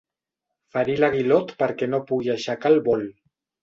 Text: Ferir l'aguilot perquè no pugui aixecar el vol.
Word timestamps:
Ferir 0.77 0.95
l'aguilot 1.03 1.55
perquè 1.61 1.91
no 1.95 2.03
pugui 2.11 2.37
aixecar 2.39 2.77
el 2.77 2.85
vol. 2.93 3.11